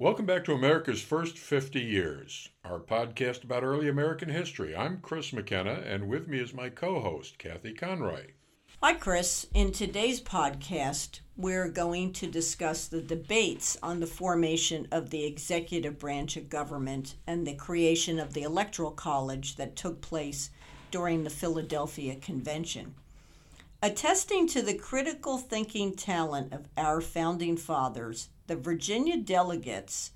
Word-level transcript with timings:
Welcome 0.00 0.24
back 0.24 0.44
to 0.44 0.54
America's 0.54 1.02
First 1.02 1.36
50 1.36 1.78
Years, 1.78 2.48
our 2.64 2.80
podcast 2.80 3.44
about 3.44 3.62
early 3.62 3.86
American 3.86 4.30
history. 4.30 4.74
I'm 4.74 4.96
Chris 5.02 5.30
McKenna, 5.30 5.82
and 5.84 6.08
with 6.08 6.26
me 6.26 6.38
is 6.38 6.54
my 6.54 6.70
co 6.70 7.00
host, 7.00 7.38
Kathy 7.38 7.74
Conroy. 7.74 8.28
Hi, 8.82 8.94
Chris. 8.94 9.46
In 9.52 9.72
today's 9.72 10.18
podcast, 10.18 11.20
we're 11.36 11.68
going 11.68 12.14
to 12.14 12.26
discuss 12.26 12.86
the 12.86 13.02
debates 13.02 13.76
on 13.82 14.00
the 14.00 14.06
formation 14.06 14.88
of 14.90 15.10
the 15.10 15.26
executive 15.26 15.98
branch 15.98 16.38
of 16.38 16.48
government 16.48 17.16
and 17.26 17.46
the 17.46 17.52
creation 17.52 18.18
of 18.18 18.32
the 18.32 18.44
Electoral 18.44 18.92
College 18.92 19.56
that 19.56 19.76
took 19.76 20.00
place 20.00 20.48
during 20.90 21.24
the 21.24 21.28
Philadelphia 21.28 22.16
Convention. 22.16 22.94
Attesting 23.82 24.46
to 24.48 24.60
the 24.60 24.74
critical 24.74 25.38
thinking 25.38 25.94
talent 25.94 26.52
of 26.52 26.68
our 26.76 27.00
founding 27.00 27.56
fathers, 27.56 28.28
the 28.50 28.56
Virginia 28.56 29.16
delegates 29.16 30.10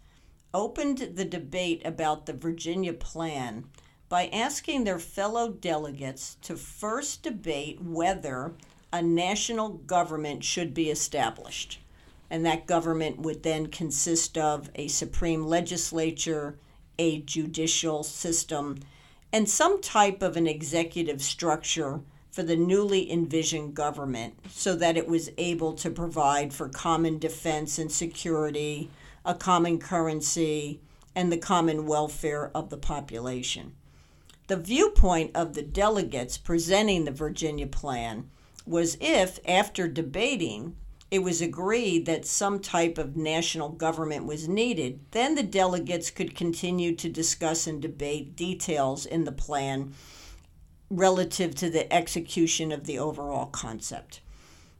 opened 0.52 0.98
the 0.98 1.24
debate 1.24 1.80
about 1.84 2.26
the 2.26 2.32
Virginia 2.32 2.92
Plan 2.92 3.64
by 4.08 4.26
asking 4.26 4.82
their 4.82 4.98
fellow 4.98 5.50
delegates 5.52 6.34
to 6.42 6.56
first 6.56 7.22
debate 7.22 7.80
whether 7.80 8.52
a 8.92 9.00
national 9.00 9.68
government 9.68 10.42
should 10.42 10.74
be 10.74 10.90
established. 10.90 11.78
And 12.28 12.44
that 12.44 12.66
government 12.66 13.20
would 13.20 13.44
then 13.44 13.68
consist 13.68 14.36
of 14.36 14.68
a 14.74 14.88
supreme 14.88 15.46
legislature, 15.46 16.58
a 16.98 17.20
judicial 17.20 18.02
system, 18.02 18.80
and 19.32 19.48
some 19.48 19.80
type 19.80 20.22
of 20.22 20.36
an 20.36 20.48
executive 20.48 21.22
structure 21.22 22.00
for 22.34 22.42
the 22.42 22.56
newly 22.56 23.12
envisioned 23.12 23.76
government 23.76 24.34
so 24.50 24.74
that 24.74 24.96
it 24.96 25.06
was 25.06 25.30
able 25.38 25.72
to 25.72 25.88
provide 25.88 26.52
for 26.52 26.68
common 26.68 27.16
defense 27.16 27.78
and 27.78 27.92
security, 27.92 28.90
a 29.24 29.32
common 29.32 29.78
currency, 29.78 30.80
and 31.14 31.30
the 31.30 31.38
common 31.38 31.86
welfare 31.86 32.50
of 32.52 32.70
the 32.70 32.76
population. 32.76 33.72
The 34.48 34.56
viewpoint 34.56 35.30
of 35.36 35.54
the 35.54 35.62
delegates 35.62 36.36
presenting 36.36 37.04
the 37.04 37.12
Virginia 37.12 37.68
Plan 37.68 38.28
was 38.66 38.96
if, 39.00 39.38
after 39.46 39.86
debating, 39.86 40.74
it 41.12 41.20
was 41.20 41.40
agreed 41.40 42.04
that 42.06 42.26
some 42.26 42.58
type 42.58 42.98
of 42.98 43.16
national 43.16 43.68
government 43.68 44.26
was 44.26 44.48
needed, 44.48 44.98
then 45.12 45.36
the 45.36 45.44
delegates 45.44 46.10
could 46.10 46.34
continue 46.34 46.96
to 46.96 47.08
discuss 47.08 47.68
and 47.68 47.80
debate 47.80 48.34
details 48.34 49.06
in 49.06 49.22
the 49.22 49.30
plan 49.30 49.94
relative 50.90 51.54
to 51.56 51.70
the 51.70 51.92
execution 51.92 52.72
of 52.72 52.84
the 52.84 52.98
overall 52.98 53.46
concept. 53.46 54.20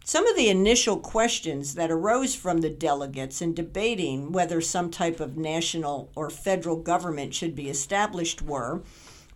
Some 0.05 0.27
of 0.27 0.37
the 0.37 0.51
initial 0.51 0.99
questions 0.99 1.75
that 1.77 1.91
arose 1.91 2.35
from 2.35 2.61
the 2.61 2.69
delegates 2.69 3.41
in 3.41 3.55
debating 3.55 4.33
whether 4.33 4.61
some 4.61 4.91
type 4.91 5.19
of 5.19 5.39
national 5.39 6.11
or 6.15 6.29
federal 6.29 6.77
government 6.77 7.35
should 7.35 7.55
be 7.55 7.71
established 7.71 8.43
were 8.43 8.83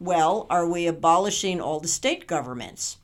well, 0.01 0.47
are 0.49 0.69
we 0.69 0.87
abolishing 0.87 1.61
all 1.61 1.81
the 1.81 1.89
state 1.89 2.27
governments? 2.27 2.99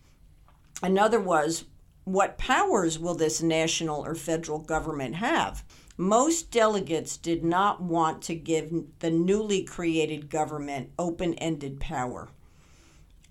Another 0.83 1.19
was 1.19 1.65
what 2.05 2.39
powers 2.39 2.99
will 2.99 3.15
this 3.15 3.43
national 3.43 4.05
or 4.05 4.15
federal 4.15 4.59
government 4.59 5.17
have? 5.17 5.65
Most 5.97 6.51
delegates 6.51 7.17
did 7.17 7.43
not 7.43 7.83
want 7.83 8.21
to 8.23 8.34
give 8.34 8.73
the 8.99 9.11
newly 9.11 9.62
created 9.65 10.28
government 10.28 10.91
open 10.99 11.34
ended 11.34 11.81
power. 11.81 12.28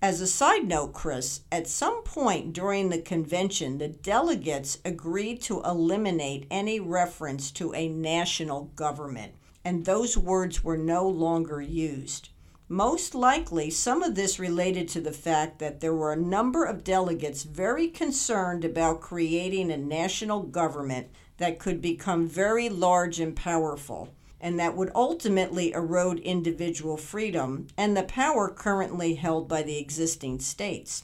As 0.02 0.20
a 0.20 0.26
side 0.26 0.68
note, 0.68 0.92
Chris, 0.92 1.40
at 1.50 1.66
some 1.66 2.02
point 2.02 2.52
during 2.52 2.90
the 2.90 3.00
convention, 3.00 3.78
the 3.78 3.88
delegates 3.88 4.78
agreed 4.84 5.40
to 5.42 5.62
eliminate 5.62 6.46
any 6.50 6.78
reference 6.78 7.50
to 7.52 7.72
a 7.74 7.88
national 7.88 8.64
government, 8.76 9.34
and 9.64 9.84
those 9.84 10.18
words 10.18 10.62
were 10.62 10.76
no 10.76 11.08
longer 11.08 11.62
used. 11.62 12.28
Most 12.68 13.14
likely, 13.14 13.70
some 13.70 14.02
of 14.02 14.14
this 14.14 14.38
related 14.38 14.88
to 14.88 15.00
the 15.00 15.12
fact 15.12 15.58
that 15.58 15.80
there 15.80 15.94
were 15.94 16.12
a 16.12 16.16
number 16.16 16.64
of 16.64 16.84
delegates 16.84 17.42
very 17.42 17.88
concerned 17.88 18.64
about 18.64 19.00
creating 19.00 19.70
a 19.70 19.76
national 19.76 20.42
government 20.42 21.08
that 21.36 21.58
could 21.58 21.80
become 21.80 22.26
very 22.26 22.68
large 22.68 23.20
and 23.20 23.36
powerful 23.36 24.14
and 24.44 24.60
that 24.60 24.76
would 24.76 24.90
ultimately 24.94 25.72
erode 25.72 26.18
individual 26.18 26.98
freedom 26.98 27.66
and 27.78 27.96
the 27.96 28.02
power 28.02 28.50
currently 28.50 29.14
held 29.14 29.48
by 29.48 29.62
the 29.62 29.78
existing 29.78 30.38
states. 30.38 31.02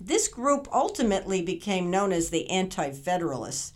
This 0.00 0.28
group 0.28 0.68
ultimately 0.72 1.42
became 1.42 1.90
known 1.90 2.12
as 2.12 2.30
the 2.30 2.48
Anti 2.48 2.92
Federalists, 2.92 3.72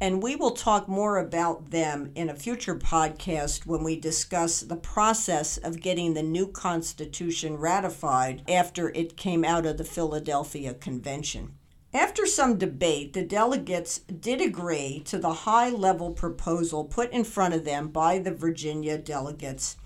and 0.00 0.22
we 0.22 0.36
will 0.36 0.52
talk 0.52 0.88
more 0.88 1.18
about 1.18 1.70
them 1.70 2.12
in 2.14 2.30
a 2.30 2.34
future 2.34 2.76
podcast 2.76 3.66
when 3.66 3.84
we 3.84 4.00
discuss 4.00 4.60
the 4.60 4.76
process 4.76 5.58
of 5.58 5.82
getting 5.82 6.14
the 6.14 6.22
new 6.22 6.46
Constitution 6.46 7.58
ratified 7.58 8.42
after 8.48 8.88
it 8.88 9.18
came 9.18 9.44
out 9.44 9.66
of 9.66 9.76
the 9.76 9.84
Philadelphia 9.84 10.72
Convention. 10.72 11.56
After 11.92 12.24
some 12.24 12.56
debate, 12.56 13.14
the 13.14 13.24
delegates 13.24 13.98
did 13.98 14.40
agree 14.40 15.02
to 15.06 15.18
the 15.18 15.32
high 15.32 15.70
level 15.70 16.12
proposal 16.12 16.84
put 16.84 17.10
in 17.10 17.24
front 17.24 17.52
of 17.52 17.64
them 17.64 17.88
by 17.88 18.20
the 18.20 18.30
Virginia 18.30 18.96
delegates 18.96 19.76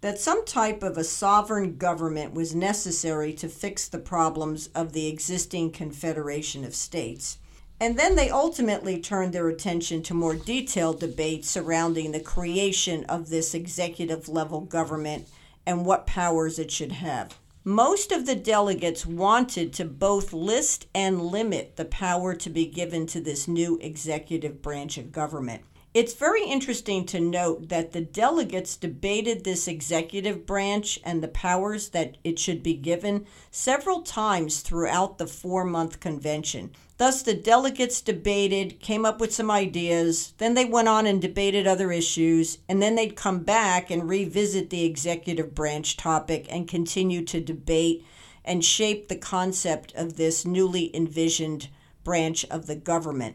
that 0.00 0.18
some 0.18 0.46
type 0.46 0.82
of 0.82 0.96
a 0.96 1.04
sovereign 1.04 1.76
government 1.76 2.32
was 2.32 2.54
necessary 2.54 3.34
to 3.34 3.48
fix 3.48 3.88
the 3.88 3.98
problems 3.98 4.68
of 4.74 4.94
the 4.94 5.06
existing 5.08 5.70
Confederation 5.70 6.64
of 6.64 6.74
States. 6.74 7.38
And 7.78 7.98
then 7.98 8.16
they 8.16 8.30
ultimately 8.30 8.98
turned 8.98 9.34
their 9.34 9.48
attention 9.48 10.02
to 10.04 10.14
more 10.14 10.34
detailed 10.34 11.00
debate 11.00 11.44
surrounding 11.44 12.12
the 12.12 12.20
creation 12.20 13.04
of 13.04 13.28
this 13.28 13.52
executive 13.54 14.28
level 14.28 14.62
government 14.62 15.28
and 15.66 15.84
what 15.84 16.06
powers 16.06 16.58
it 16.58 16.70
should 16.70 16.92
have. 16.92 17.38
Most 17.64 18.10
of 18.10 18.24
the 18.24 18.36
delegates 18.36 19.04
wanted 19.04 19.74
to 19.74 19.84
both 19.84 20.32
list 20.32 20.86
and 20.94 21.20
limit 21.20 21.76
the 21.76 21.84
power 21.84 22.34
to 22.34 22.48
be 22.48 22.64
given 22.64 23.06
to 23.08 23.20
this 23.20 23.46
new 23.46 23.78
executive 23.82 24.62
branch 24.62 24.96
of 24.96 25.12
government. 25.12 25.62
It's 25.92 26.14
very 26.14 26.44
interesting 26.44 27.04
to 27.06 27.18
note 27.18 27.68
that 27.68 27.90
the 27.90 28.00
delegates 28.00 28.76
debated 28.76 29.42
this 29.42 29.66
executive 29.66 30.46
branch 30.46 31.00
and 31.02 31.20
the 31.20 31.26
powers 31.26 31.88
that 31.88 32.16
it 32.22 32.38
should 32.38 32.62
be 32.62 32.74
given 32.74 33.26
several 33.50 34.02
times 34.02 34.60
throughout 34.60 35.18
the 35.18 35.26
four 35.26 35.64
month 35.64 35.98
convention. 35.98 36.70
Thus, 36.96 37.22
the 37.22 37.34
delegates 37.34 38.00
debated, 38.00 38.78
came 38.78 39.04
up 39.04 39.20
with 39.20 39.34
some 39.34 39.50
ideas, 39.50 40.32
then 40.38 40.54
they 40.54 40.64
went 40.64 40.86
on 40.86 41.06
and 41.06 41.20
debated 41.20 41.66
other 41.66 41.90
issues, 41.90 42.58
and 42.68 42.80
then 42.80 42.94
they'd 42.94 43.16
come 43.16 43.40
back 43.40 43.90
and 43.90 44.08
revisit 44.08 44.70
the 44.70 44.84
executive 44.84 45.56
branch 45.56 45.96
topic 45.96 46.46
and 46.50 46.68
continue 46.68 47.24
to 47.24 47.40
debate 47.40 48.06
and 48.44 48.64
shape 48.64 49.08
the 49.08 49.16
concept 49.16 49.92
of 49.96 50.16
this 50.16 50.44
newly 50.44 50.94
envisioned 50.94 51.66
branch 52.04 52.44
of 52.44 52.68
the 52.68 52.76
government. 52.76 53.34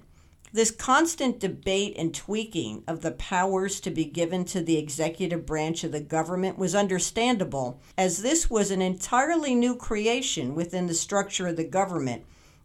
This 0.56 0.72
constant 0.72 1.42
debate 1.42 1.96
and 1.98 2.16
tweaking 2.16 2.86
of 2.88 3.02
the 3.02 3.12
powers 3.12 3.82
to 3.82 3.90
be 3.90 4.06
given 4.06 4.46
to 4.46 4.62
the 4.62 4.78
executive 4.78 5.46
branch 5.46 5.84
of 5.84 5.92
the 5.92 6.00
government 6.00 6.58
was 6.58 6.74
understandable, 6.74 7.82
as 7.98 8.22
this 8.22 8.50
was 8.50 8.72
an 8.72 8.82
entirely 8.82 9.54
new 9.54 9.76
creation 9.76 10.56
within 10.56 10.88
the 10.88 10.94
structure 10.94 11.48
of 11.48 11.58
the 11.58 11.66
government, 11.66 12.24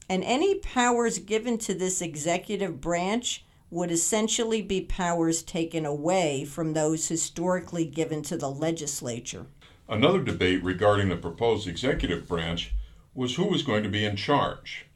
and 0.08 0.22
any 0.22 0.60
powers 0.60 1.18
given 1.18 1.58
to 1.58 1.74
this 1.74 2.00
executive 2.00 2.80
branch 2.80 3.44
would 3.72 3.90
essentially 3.90 4.62
be 4.62 4.82
powers 4.82 5.42
taken 5.42 5.84
away 5.84 6.44
from 6.44 6.74
those 6.74 7.08
historically 7.08 7.86
given 7.86 8.22
to 8.22 8.36
the 8.36 8.52
legislature. 8.52 9.46
Another 9.88 10.22
debate 10.22 10.62
regarding 10.62 11.08
the 11.08 11.16
proposed 11.16 11.66
executive 11.66 12.28
branch 12.28 12.72
was 13.14 13.34
who 13.34 13.46
was 13.46 13.64
going 13.64 13.82
to 13.82 13.88
be 13.88 14.04
in 14.04 14.14
charge. 14.14 14.86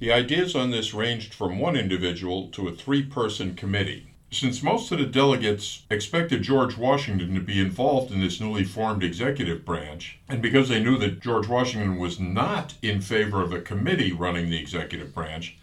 The 0.00 0.12
ideas 0.12 0.54
on 0.54 0.70
this 0.70 0.94
ranged 0.94 1.34
from 1.34 1.58
one 1.58 1.74
individual 1.74 2.50
to 2.50 2.68
a 2.68 2.72
three 2.72 3.02
person 3.02 3.56
committee. 3.56 4.14
Since 4.30 4.62
most 4.62 4.92
of 4.92 5.00
the 5.00 5.06
delegates 5.06 5.82
expected 5.90 6.44
George 6.44 6.76
Washington 6.76 7.34
to 7.34 7.40
be 7.40 7.58
involved 7.58 8.12
in 8.12 8.20
this 8.20 8.40
newly 8.40 8.62
formed 8.62 9.02
executive 9.02 9.64
branch, 9.64 10.20
and 10.28 10.40
because 10.40 10.68
they 10.68 10.80
knew 10.80 10.98
that 10.98 11.18
George 11.18 11.48
Washington 11.48 11.98
was 11.98 12.20
not 12.20 12.74
in 12.80 13.00
favor 13.00 13.42
of 13.42 13.52
a 13.52 13.60
committee 13.60 14.12
running 14.12 14.50
the 14.50 14.60
executive 14.60 15.12
branch, 15.12 15.58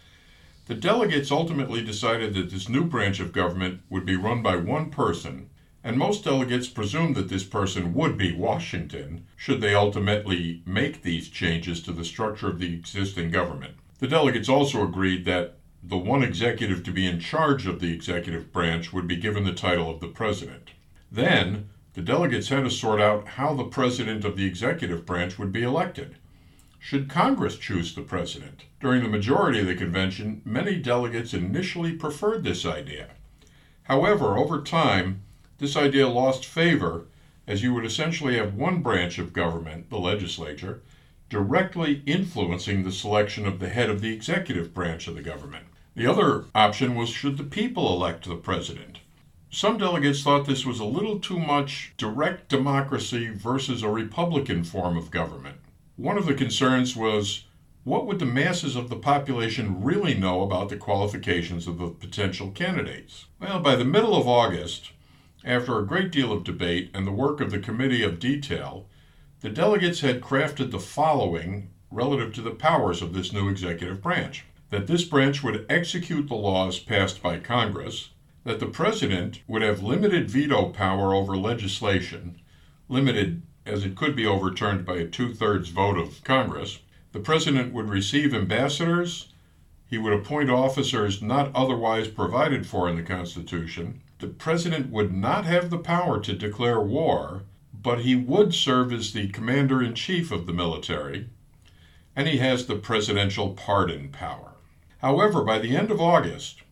the 0.66 0.74
delegates 0.74 1.30
ultimately 1.30 1.82
decided 1.82 2.34
that 2.34 2.50
this 2.50 2.68
new 2.68 2.84
branch 2.84 3.20
of 3.20 3.32
government 3.32 3.80
would 3.88 4.04
be 4.04 4.16
run 4.16 4.42
by 4.42 4.56
one 4.56 4.90
person, 4.90 5.48
and 5.82 5.96
most 5.96 6.24
delegates 6.24 6.68
presumed 6.68 7.16
that 7.16 7.30
this 7.30 7.44
person 7.44 7.94
would 7.94 8.18
be 8.18 8.36
Washington 8.36 9.24
should 9.34 9.62
they 9.62 9.74
ultimately 9.74 10.60
make 10.66 11.00
these 11.00 11.30
changes 11.30 11.80
to 11.82 11.90
the 11.90 12.04
structure 12.04 12.48
of 12.48 12.58
the 12.58 12.74
existing 12.74 13.30
government. 13.30 13.76
The 13.98 14.08
delegates 14.08 14.48
also 14.48 14.82
agreed 14.82 15.24
that 15.24 15.54
the 15.82 15.96
one 15.96 16.22
executive 16.22 16.82
to 16.84 16.90
be 16.90 17.06
in 17.06 17.18
charge 17.18 17.66
of 17.66 17.80
the 17.80 17.92
executive 17.92 18.52
branch 18.52 18.92
would 18.92 19.06
be 19.06 19.16
given 19.16 19.44
the 19.44 19.52
title 19.52 19.88
of 19.88 20.00
the 20.00 20.08
president. 20.08 20.70
Then, 21.10 21.70
the 21.94 22.02
delegates 22.02 22.48
had 22.48 22.64
to 22.64 22.70
sort 22.70 23.00
out 23.00 23.26
how 23.26 23.54
the 23.54 23.64
president 23.64 24.24
of 24.24 24.36
the 24.36 24.44
executive 24.44 25.06
branch 25.06 25.38
would 25.38 25.50
be 25.50 25.62
elected. 25.62 26.16
Should 26.78 27.08
Congress 27.08 27.56
choose 27.56 27.94
the 27.94 28.02
president? 28.02 28.64
During 28.80 29.02
the 29.02 29.08
majority 29.08 29.60
of 29.60 29.66
the 29.66 29.74
convention, 29.74 30.42
many 30.44 30.76
delegates 30.76 31.32
initially 31.32 31.92
preferred 31.92 32.44
this 32.44 32.66
idea. 32.66 33.08
However, 33.84 34.36
over 34.36 34.60
time, 34.60 35.22
this 35.58 35.76
idea 35.76 36.06
lost 36.06 36.44
favor 36.44 37.06
as 37.46 37.62
you 37.62 37.72
would 37.72 37.84
essentially 37.84 38.36
have 38.36 38.54
one 38.54 38.82
branch 38.82 39.18
of 39.18 39.32
government, 39.32 39.88
the 39.88 39.98
legislature, 39.98 40.82
directly 41.28 42.02
influencing 42.06 42.82
the 42.82 42.92
selection 42.92 43.46
of 43.46 43.58
the 43.58 43.68
head 43.68 43.90
of 43.90 44.00
the 44.00 44.12
executive 44.12 44.72
branch 44.72 45.08
of 45.08 45.14
the 45.14 45.22
government. 45.22 45.66
The 45.94 46.06
other 46.06 46.44
option 46.54 46.94
was 46.94 47.08
should 47.08 47.38
the 47.38 47.44
people 47.44 47.92
elect 47.92 48.26
the 48.26 48.36
president? 48.36 48.98
Some 49.50 49.78
delegates 49.78 50.22
thought 50.22 50.46
this 50.46 50.66
was 50.66 50.80
a 50.80 50.84
little 50.84 51.18
too 51.18 51.38
much 51.38 51.94
direct 51.96 52.48
democracy 52.48 53.30
versus 53.30 53.82
a 53.82 53.88
Republican 53.88 54.64
form 54.64 54.96
of 54.96 55.10
government. 55.10 55.58
One 55.96 56.18
of 56.18 56.26
the 56.26 56.34
concerns 56.34 56.94
was 56.94 57.44
what 57.84 58.06
would 58.06 58.18
the 58.18 58.26
masses 58.26 58.76
of 58.76 58.90
the 58.90 58.96
population 58.96 59.82
really 59.82 60.12
know 60.12 60.42
about 60.42 60.68
the 60.68 60.76
qualifications 60.76 61.66
of 61.66 61.78
the 61.78 61.88
potential 61.88 62.50
candidates? 62.50 63.26
Well, 63.40 63.60
by 63.60 63.76
the 63.76 63.84
middle 63.84 64.16
of 64.16 64.26
August, 64.26 64.90
after 65.44 65.78
a 65.78 65.86
great 65.86 66.10
deal 66.10 66.32
of 66.32 66.44
debate 66.44 66.90
and 66.92 67.06
the 67.06 67.12
work 67.12 67.40
of 67.40 67.50
the 67.50 67.60
Committee 67.60 68.02
of 68.02 68.18
Detail, 68.18 68.88
the 69.40 69.50
delegates 69.50 70.00
had 70.00 70.20
crafted 70.20 70.70
the 70.70 70.80
following 70.80 71.70
relative 71.90 72.32
to 72.34 72.42
the 72.42 72.50
powers 72.50 73.02
of 73.02 73.12
this 73.12 73.32
new 73.32 73.48
executive 73.48 74.02
branch 74.02 74.44
that 74.70 74.86
this 74.86 75.04
branch 75.04 75.42
would 75.42 75.64
execute 75.68 76.28
the 76.28 76.34
laws 76.34 76.78
passed 76.80 77.22
by 77.22 77.38
Congress, 77.38 78.10
that 78.44 78.58
the 78.58 78.66
president 78.66 79.40
would 79.46 79.62
have 79.62 79.82
limited 79.82 80.28
veto 80.28 80.70
power 80.70 81.14
over 81.14 81.36
legislation, 81.36 82.40
limited 82.88 83.42
as 83.64 83.84
it 83.84 83.96
could 83.96 84.16
be 84.16 84.26
overturned 84.26 84.84
by 84.84 84.96
a 84.96 85.06
two 85.06 85.32
thirds 85.32 85.68
vote 85.68 85.98
of 85.98 86.22
Congress. 86.24 86.80
The 87.12 87.20
president 87.20 87.72
would 87.72 87.88
receive 87.88 88.34
ambassadors. 88.34 89.32
He 89.88 89.98
would 89.98 90.12
appoint 90.12 90.50
officers 90.50 91.22
not 91.22 91.54
otherwise 91.54 92.08
provided 92.08 92.66
for 92.66 92.88
in 92.88 92.96
the 92.96 93.02
Constitution. 93.02 94.00
The 94.18 94.28
president 94.28 94.90
would 94.90 95.12
not 95.12 95.44
have 95.44 95.70
the 95.70 95.78
power 95.78 96.20
to 96.20 96.32
declare 96.32 96.80
war, 96.80 97.44
but 97.82 98.00
he 98.00 98.14
would 98.14 98.54
serve 98.54 98.92
as 98.92 99.12
the 99.12 99.28
commander 99.28 99.82
in 99.82 99.94
chief 99.94 100.30
of 100.30 100.46
the 100.46 100.52
military, 100.52 101.28
and 102.14 102.26
he 102.28 102.38
has 102.38 102.66
the 102.66 102.76
presidential 102.76 103.50
pardon 103.50 104.08
power. 104.10 104.52
However, 104.98 105.42
by 105.44 105.58
the 105.58 105.76
end 105.76 105.90
of 105.90 106.00
August, 106.00 106.62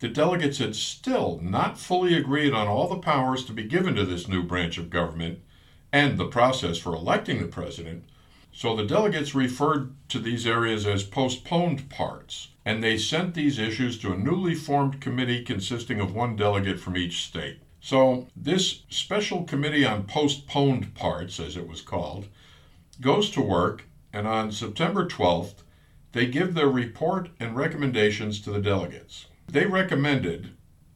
the 0.00 0.08
delegates 0.08 0.58
had 0.58 0.76
still 0.76 1.40
not 1.42 1.78
fully 1.78 2.14
agreed 2.14 2.52
on 2.52 2.68
all 2.68 2.88
the 2.88 2.98
powers 2.98 3.44
to 3.46 3.52
be 3.52 3.64
given 3.64 3.94
to 3.94 4.04
this 4.04 4.28
new 4.28 4.42
branch 4.42 4.76
of 4.76 4.90
government 4.90 5.40
and 5.92 6.18
the 6.18 6.26
process 6.26 6.76
for 6.76 6.94
electing 6.94 7.40
the 7.40 7.48
president, 7.48 8.04
so 8.52 8.76
the 8.76 8.84
delegates 8.84 9.34
referred 9.34 9.94
to 10.08 10.18
these 10.18 10.46
areas 10.46 10.86
as 10.86 11.02
postponed 11.02 11.88
parts, 11.88 12.48
and 12.64 12.82
they 12.82 12.98
sent 12.98 13.34
these 13.34 13.58
issues 13.58 13.98
to 13.98 14.12
a 14.12 14.18
newly 14.18 14.54
formed 14.54 15.00
committee 15.00 15.42
consisting 15.42 16.00
of 16.00 16.14
one 16.14 16.36
delegate 16.36 16.78
from 16.78 16.96
each 16.96 17.24
state. 17.24 17.60
So, 17.88 18.26
this 18.34 18.82
Special 18.88 19.44
Committee 19.44 19.84
on 19.84 20.06
Postponed 20.06 20.96
Parts, 20.96 21.38
as 21.38 21.56
it 21.56 21.68
was 21.68 21.82
called, 21.82 22.26
goes 23.00 23.30
to 23.30 23.40
work, 23.40 23.84
and 24.12 24.26
on 24.26 24.50
September 24.50 25.06
12th, 25.06 25.62
they 26.10 26.26
give 26.26 26.54
their 26.54 26.66
report 26.66 27.28
and 27.38 27.54
recommendations 27.54 28.40
to 28.40 28.50
the 28.50 28.60
delegates. 28.60 29.26
They 29.46 29.66
recommended 29.66 30.50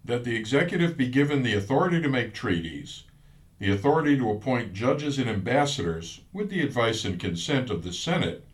that 0.05 0.25
the 0.25 0.35
executive 0.35 0.97
be 0.97 1.07
given 1.07 1.45
the 1.45 1.55
authority 1.55 2.03
to 2.03 2.09
make 2.09 2.35
treaties, 2.35 3.05
the 3.61 3.71
authority 3.71 4.17
to 4.17 4.29
appoint 4.29 4.73
judges 4.73 5.17
and 5.17 5.31
ambassadors 5.31 6.23
with 6.33 6.51
the 6.51 6.61
advice 6.61 7.05
and 7.05 7.21
consent 7.21 7.71
of 7.71 7.85
the 7.85 7.93
Senate, 7.93 8.45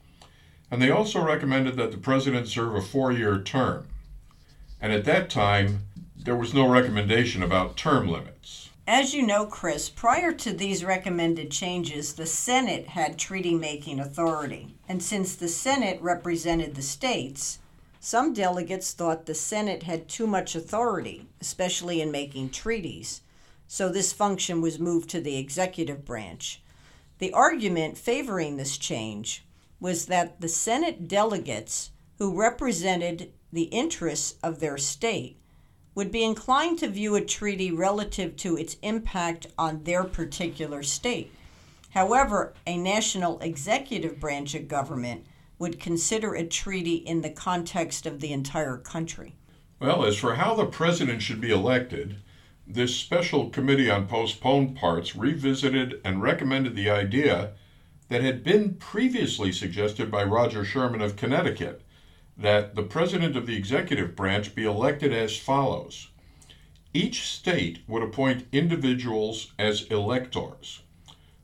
and 0.70 0.82
they 0.82 0.90
also 0.90 1.24
recommended 1.24 1.76
that 1.76 1.90
the 1.90 1.96
president 1.96 2.48
serve 2.48 2.74
a 2.74 2.82
four 2.82 3.12
year 3.12 3.40
term. 3.40 3.86
And 4.78 4.92
at 4.92 5.06
that 5.06 5.30
time, 5.30 5.86
there 6.24 6.36
was 6.36 6.54
no 6.54 6.68
recommendation 6.68 7.42
about 7.42 7.76
term 7.76 8.08
limits. 8.08 8.70
As 8.86 9.14
you 9.14 9.26
know, 9.26 9.46
Chris, 9.46 9.88
prior 9.88 10.32
to 10.32 10.52
these 10.52 10.84
recommended 10.84 11.50
changes, 11.50 12.14
the 12.14 12.26
Senate 12.26 12.88
had 12.88 13.18
treaty 13.18 13.54
making 13.54 13.98
authority. 13.98 14.76
And 14.88 15.02
since 15.02 15.34
the 15.34 15.48
Senate 15.48 16.00
represented 16.00 16.74
the 16.74 16.82
states, 16.82 17.58
some 17.98 18.32
delegates 18.32 18.92
thought 18.92 19.26
the 19.26 19.34
Senate 19.34 19.82
had 19.82 20.08
too 20.08 20.26
much 20.26 20.54
authority, 20.54 21.26
especially 21.40 22.00
in 22.00 22.10
making 22.10 22.50
treaties 22.50 23.22
so 23.68 23.88
this 23.88 24.12
function 24.12 24.60
was 24.60 24.78
moved 24.78 25.10
to 25.10 25.20
the 25.20 25.36
executive 25.36 26.04
branch. 26.04 26.62
The 27.18 27.32
argument 27.32 27.98
favoring 27.98 28.56
this 28.56 28.78
change 28.78 29.44
was 29.80 30.06
that 30.06 30.40
the 30.40 30.48
Senate 30.48 31.08
delegates 31.08 31.90
who 32.18 32.38
represented 32.38 33.32
the 33.52 33.64
interests 33.64 34.36
of 34.42 34.60
their 34.60 34.78
state 34.78 35.38
would 35.96 36.12
be 36.12 36.22
inclined 36.22 36.78
to 36.78 36.88
view 36.88 37.16
a 37.16 37.20
treaty 37.22 37.72
relative 37.72 38.36
to 38.36 38.56
its 38.56 38.76
impact 38.82 39.46
on 39.58 39.82
their 39.84 40.04
particular 40.04 40.82
state. 40.82 41.32
However, 41.90 42.52
a 42.66 42.76
national 42.76 43.40
executive 43.40 44.20
branch 44.20 44.54
of 44.54 44.68
government 44.68 45.24
would 45.58 45.80
consider 45.80 46.34
a 46.34 46.44
treaty 46.44 46.96
in 46.96 47.22
the 47.22 47.30
context 47.30 48.04
of 48.04 48.20
the 48.20 48.30
entire 48.30 48.76
country. 48.76 49.36
Well, 49.80 50.04
as 50.04 50.18
for 50.18 50.34
how 50.34 50.54
the 50.54 50.66
president 50.66 51.22
should 51.22 51.40
be 51.40 51.50
elected, 51.50 52.16
this 52.66 52.94
special 52.94 53.48
committee 53.48 53.90
on 53.90 54.06
postponed 54.06 54.76
parts 54.76 55.16
revisited 55.16 55.98
and 56.04 56.20
recommended 56.20 56.76
the 56.76 56.90
idea 56.90 57.52
that 58.08 58.22
had 58.22 58.44
been 58.44 58.74
previously 58.74 59.50
suggested 59.50 60.10
by 60.10 60.24
Roger 60.24 60.62
Sherman 60.62 61.00
of 61.00 61.16
Connecticut 61.16 61.80
that 62.36 62.74
the 62.74 62.82
president 62.82 63.36
of 63.36 63.46
the 63.46 63.56
executive 63.56 64.14
branch 64.14 64.54
be 64.54 64.64
elected 64.64 65.12
as 65.12 65.36
follows 65.36 66.08
each 66.96 67.28
state 67.28 67.80
would 67.86 68.02
appoint 68.02 68.46
individuals 68.52 69.52
as 69.58 69.82
electors. 69.90 70.80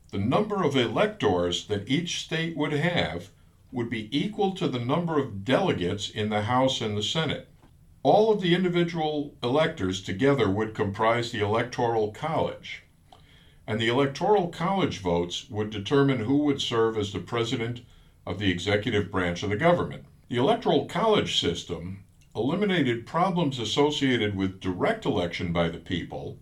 The 0.09 0.17
number 0.17 0.63
of 0.63 0.75
electors 0.75 1.67
that 1.67 1.87
each 1.87 2.21
state 2.21 2.57
would 2.57 2.73
have 2.73 3.29
would 3.71 3.87
be 3.87 4.09
equal 4.11 4.53
to 4.55 4.67
the 4.67 4.79
number 4.79 5.19
of 5.19 5.45
delegates 5.45 6.09
in 6.09 6.29
the 6.29 6.41
House 6.41 6.81
and 6.81 6.97
the 6.97 7.03
Senate. 7.03 7.47
All 8.01 8.31
of 8.31 8.41
the 8.41 8.55
individual 8.55 9.35
electors 9.43 10.01
together 10.01 10.49
would 10.49 10.73
comprise 10.73 11.31
the 11.31 11.41
Electoral 11.41 12.11
College, 12.11 12.81
and 13.67 13.79
the 13.79 13.89
Electoral 13.89 14.47
College 14.47 15.01
votes 15.01 15.47
would 15.51 15.69
determine 15.69 16.21
who 16.21 16.37
would 16.37 16.61
serve 16.61 16.97
as 16.97 17.13
the 17.13 17.19
president 17.19 17.81
of 18.25 18.39
the 18.39 18.49
executive 18.49 19.11
branch 19.11 19.43
of 19.43 19.51
the 19.51 19.55
government. 19.55 20.05
The 20.33 20.39
Electoral 20.39 20.85
College 20.85 21.39
system 21.39 22.05
eliminated 22.35 23.05
problems 23.05 23.59
associated 23.59 24.35
with 24.35 24.59
direct 24.59 25.05
election 25.05 25.53
by 25.53 25.69
the 25.69 25.77
people, 25.77 26.39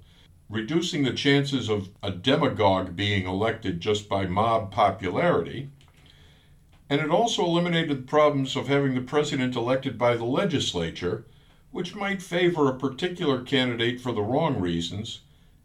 reducing 0.50 1.04
the 1.04 1.12
chances 1.12 1.68
of 1.68 1.90
a 2.02 2.10
demagogue 2.10 2.96
being 2.96 3.28
elected 3.28 3.82
just 3.82 4.08
by 4.08 4.28
mob 4.28 4.72
popularity, 4.72 5.72
and 6.90 7.02
it 7.02 7.10
also 7.10 7.44
eliminated 7.44 7.90
the 7.90 8.08
problems 8.08 8.56
of 8.56 8.70
having 8.70 8.96
the 8.96 9.02
president 9.02 9.58
elected 9.58 9.98
by 9.98 10.16
the 10.16 10.24
legislature 10.24 11.26
which 11.72 11.94
might 11.94 12.22
favor 12.22 12.70
a 12.70 12.80
particular 12.80 13.44
candidate 13.44 14.00
for 14.00 14.14
the 14.14 14.24
wrong 14.24 14.58
reasons 14.58 15.20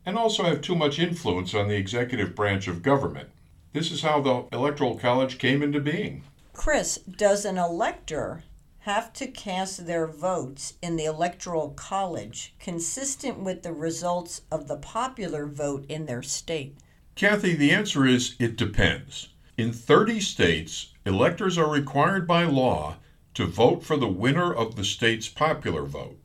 and 0.04 0.18
also 0.18 0.42
have 0.42 0.61
too 0.61 0.75
much 0.75 0.99
influence 0.99 1.54
on 1.54 1.68
the 1.68 1.76
executive 1.76 2.35
branch 2.35 2.66
of 2.66 2.83
government. 2.83 3.28
This 3.73 3.92
is 3.92 4.02
how 4.02 4.21
the 4.21 4.47
Electoral 4.52 4.99
College 4.99 5.38
came 5.38 5.62
into 5.62 5.78
being. 5.78 6.25
Chris, 6.57 6.97
does 6.97 7.45
an 7.45 7.59
elector 7.59 8.43
have 8.81 9.13
to 9.13 9.27
cast 9.27 9.87
their 9.87 10.07
votes 10.07 10.73
in 10.81 10.97
the 10.97 11.05
Electoral 11.05 11.69
College 11.71 12.55
consistent 12.59 13.39
with 13.39 13.63
the 13.63 13.75
results 13.75 14.41
of 14.51 14.67
the 14.67 14.79
popular 14.79 15.47
vote 15.47 15.85
in 15.89 16.07
their 16.07 16.23
state? 16.23 16.75
Kathy, 17.15 17.55
the 17.55 17.71
answer 17.71 18.07
is 18.07 18.37
it 18.39 18.57
depends. 18.57 19.29
In 19.59 19.71
30 19.71 20.19
states, 20.19 20.93
electors 21.05 21.59
are 21.59 21.71
required 21.71 22.27
by 22.27 22.45
law 22.45 22.97
to 23.35 23.47
vote 23.47 23.85
for 23.85 23.99
the 23.99 24.09
winner 24.09 24.53
of 24.53 24.77
the 24.77 24.85
state's 24.85 25.29
popular 25.29 25.85
vote. 25.85 26.19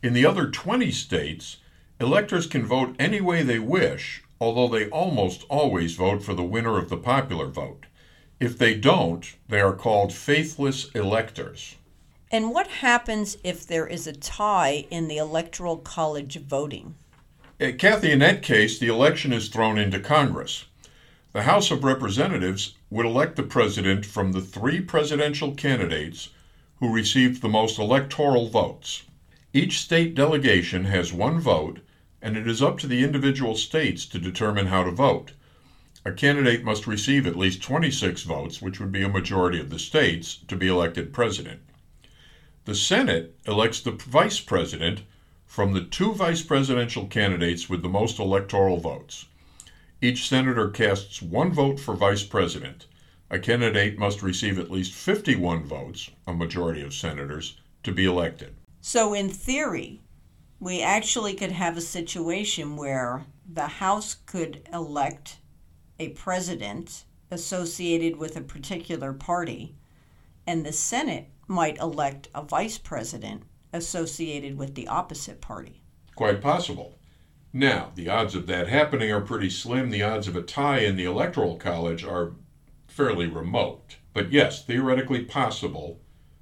In 0.00 0.14
the 0.14 0.24
other 0.24 0.48
20 0.48 0.92
states, 0.92 1.56
electors 2.00 2.46
can 2.46 2.64
vote 2.64 2.94
any 3.00 3.20
way 3.20 3.42
they 3.42 3.58
wish, 3.58 4.22
although 4.40 4.68
they 4.68 4.88
almost 4.88 5.44
always 5.50 5.96
vote 5.96 6.22
for 6.22 6.34
the 6.34 6.42
winner 6.44 6.78
of 6.78 6.88
the 6.88 6.96
popular 6.96 7.48
vote. 7.48 7.86
If 8.42 8.58
they 8.58 8.74
don't, 8.74 9.24
they 9.48 9.60
are 9.60 9.72
called 9.72 10.12
faithless 10.12 10.90
electors. 10.96 11.76
And 12.32 12.50
what 12.50 12.66
happens 12.66 13.36
if 13.44 13.64
there 13.64 13.86
is 13.86 14.08
a 14.08 14.12
tie 14.12 14.84
in 14.90 15.06
the 15.06 15.18
Electoral 15.18 15.76
College 15.76 16.40
voting? 16.40 16.96
Uh, 17.60 17.70
Kathy, 17.78 18.10
in 18.10 18.18
that 18.18 18.42
case, 18.42 18.80
the 18.80 18.88
election 18.88 19.32
is 19.32 19.48
thrown 19.48 19.78
into 19.78 20.00
Congress. 20.00 20.64
The 21.30 21.42
House 21.42 21.70
of 21.70 21.84
Representatives 21.84 22.74
would 22.90 23.06
elect 23.06 23.36
the 23.36 23.44
president 23.44 24.04
from 24.04 24.32
the 24.32 24.40
three 24.40 24.80
presidential 24.80 25.54
candidates 25.54 26.30
who 26.80 26.92
received 26.92 27.42
the 27.42 27.48
most 27.48 27.78
electoral 27.78 28.48
votes. 28.48 29.04
Each 29.52 29.78
state 29.78 30.16
delegation 30.16 30.86
has 30.86 31.12
one 31.12 31.38
vote, 31.38 31.78
and 32.20 32.36
it 32.36 32.48
is 32.48 32.60
up 32.60 32.80
to 32.80 32.88
the 32.88 33.04
individual 33.04 33.54
states 33.54 34.04
to 34.06 34.18
determine 34.18 34.66
how 34.66 34.82
to 34.82 34.90
vote. 34.90 35.30
A 36.04 36.10
candidate 36.10 36.64
must 36.64 36.88
receive 36.88 37.28
at 37.28 37.36
least 37.36 37.62
26 37.62 38.24
votes, 38.24 38.60
which 38.60 38.80
would 38.80 38.90
be 38.90 39.02
a 39.02 39.08
majority 39.08 39.60
of 39.60 39.70
the 39.70 39.78
states, 39.78 40.38
to 40.48 40.56
be 40.56 40.66
elected 40.66 41.12
president. 41.12 41.60
The 42.64 42.74
Senate 42.74 43.36
elects 43.46 43.80
the 43.80 43.92
vice 43.92 44.40
president 44.40 45.02
from 45.46 45.72
the 45.72 45.84
two 45.84 46.12
vice 46.12 46.42
presidential 46.42 47.06
candidates 47.06 47.68
with 47.68 47.82
the 47.82 47.88
most 47.88 48.18
electoral 48.18 48.78
votes. 48.78 49.26
Each 50.00 50.28
senator 50.28 50.68
casts 50.70 51.22
one 51.22 51.52
vote 51.52 51.78
for 51.78 51.94
vice 51.94 52.24
president. 52.24 52.86
A 53.30 53.38
candidate 53.38 53.96
must 53.96 54.22
receive 54.22 54.58
at 54.58 54.72
least 54.72 54.92
51 54.92 55.64
votes, 55.64 56.10
a 56.26 56.32
majority 56.32 56.82
of 56.82 56.94
senators, 56.94 57.60
to 57.84 57.92
be 57.92 58.06
elected. 58.06 58.56
So, 58.80 59.14
in 59.14 59.28
theory, 59.28 60.00
we 60.58 60.82
actually 60.82 61.34
could 61.34 61.52
have 61.52 61.76
a 61.76 61.80
situation 61.80 62.76
where 62.76 63.24
the 63.48 63.68
House 63.68 64.16
could 64.26 64.68
elect 64.72 65.36
a 65.98 66.10
president 66.10 67.04
associated 67.30 68.16
with 68.16 68.36
a 68.36 68.40
particular 68.40 69.12
party, 69.12 69.74
and 70.46 70.64
the 70.64 70.72
Senate 70.72 71.28
might 71.48 71.78
elect 71.78 72.28
a 72.34 72.42
vice 72.42 72.78
president 72.78 73.42
associated 73.72 74.56
with 74.56 74.74
the 74.74 74.88
opposite 74.88 75.40
party. 75.40 75.82
Quite 76.14 76.40
possible. 76.40 76.98
Now, 77.52 77.92
the 77.94 78.08
odds 78.08 78.34
of 78.34 78.46
that 78.46 78.68
happening 78.68 79.10
are 79.12 79.20
pretty 79.20 79.50
slim. 79.50 79.90
The 79.90 80.02
odds 80.02 80.28
of 80.28 80.36
a 80.36 80.42
tie 80.42 80.80
in 80.80 80.96
the 80.96 81.04
Electoral 81.04 81.56
College 81.56 82.04
are 82.04 82.32
fairly 82.86 83.26
remote. 83.26 83.96
But 84.14 84.32
yes, 84.32 84.64
theoretically 84.64 85.24
possible 85.24 86.00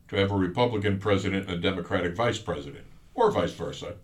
to 0.09 0.17
have 0.17 0.31
a 0.33 0.37
Republican 0.37 0.99
president 0.99 1.49
and 1.49 1.59
a 1.59 1.61
Democratic 1.61 2.17
vice 2.17 2.39
president, 2.39 2.85
or 3.15 3.31
vice 3.31 3.53
versa. 3.53 3.95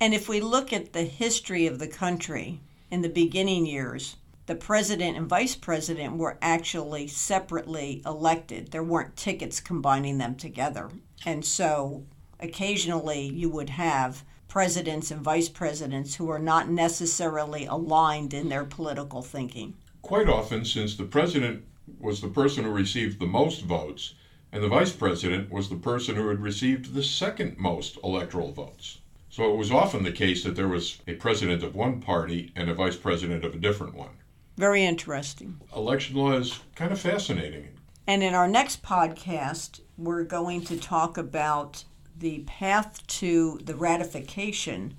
And 0.00 0.12
if 0.12 0.28
we 0.28 0.40
look 0.40 0.72
at 0.72 0.92
the 0.92 1.04
history 1.04 1.66
of 1.66 1.78
the 1.78 1.88
country 1.88 2.60
in 2.90 3.00
the 3.00 3.08
beginning 3.08 3.64
years, 3.64 4.16
the 4.46 4.54
president 4.54 5.16
and 5.16 5.26
vice 5.26 5.56
president 5.56 6.16
were 6.16 6.36
actually 6.42 7.06
separately 7.06 8.02
elected. 8.04 8.70
There 8.70 8.82
weren't 8.82 9.16
tickets 9.16 9.58
combining 9.58 10.18
them 10.18 10.34
together. 10.34 10.90
And 11.24 11.44
so 11.44 12.04
occasionally 12.38 13.22
you 13.26 13.48
would 13.48 13.70
have 13.70 14.22
presidents 14.48 15.10
and 15.10 15.22
vice 15.22 15.48
presidents 15.48 16.16
who 16.16 16.28
are 16.28 16.38
not 16.38 16.68
necessarily 16.68 17.64
aligned 17.64 18.34
in 18.34 18.50
their 18.50 18.64
political 18.64 19.22
thinking. 19.22 19.74
Quite 20.02 20.28
often, 20.28 20.66
since 20.66 20.94
the 20.94 21.04
president 21.04 21.64
was 21.98 22.20
the 22.20 22.28
person 22.28 22.64
who 22.64 22.70
received 22.70 23.18
the 23.18 23.26
most 23.26 23.62
votes, 23.62 24.14
and 24.52 24.62
the 24.62 24.68
vice 24.68 24.92
president 24.92 25.50
was 25.50 25.70
the 25.70 25.76
person 25.76 26.16
who 26.16 26.28
had 26.28 26.40
received 26.40 26.92
the 26.92 27.02
second 27.02 27.56
most 27.58 27.98
electoral 28.04 28.52
votes. 28.52 28.98
So 29.30 29.50
it 29.50 29.56
was 29.56 29.72
often 29.72 30.04
the 30.04 30.12
case 30.12 30.44
that 30.44 30.54
there 30.54 30.68
was 30.68 30.98
a 31.08 31.14
president 31.14 31.62
of 31.62 31.74
one 31.74 32.00
party 32.00 32.52
and 32.54 32.68
a 32.68 32.74
vice 32.74 32.96
president 32.96 33.44
of 33.44 33.54
a 33.54 33.58
different 33.58 33.94
one. 33.94 34.18
Very 34.56 34.84
interesting. 34.84 35.60
Election 35.74 36.16
law 36.16 36.32
is 36.32 36.60
kind 36.74 36.92
of 36.92 37.00
fascinating. 37.00 37.68
And 38.06 38.22
in 38.22 38.34
our 38.34 38.46
next 38.48 38.82
podcast, 38.82 39.80
we're 39.96 40.24
going 40.24 40.62
to 40.64 40.78
talk 40.78 41.16
about 41.18 41.84
the 42.16 42.40
path 42.46 43.04
to 43.06 43.58
the 43.64 43.74
ratification 43.74 44.94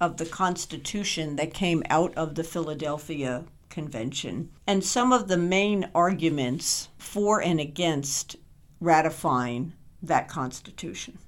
of 0.00 0.16
the 0.16 0.26
Constitution 0.26 1.36
that 1.36 1.54
came 1.54 1.82
out 1.90 2.14
of 2.16 2.34
the 2.34 2.44
Philadelphia 2.44 3.44
Convention 3.68 4.50
and 4.66 4.82
some 4.82 5.12
of 5.12 5.28
the 5.28 5.36
main 5.36 5.88
arguments 5.94 6.88
for 6.98 7.40
and 7.40 7.60
against 7.60 8.36
ratifying 8.80 9.74
that 10.02 10.28
Constitution. 10.28 11.14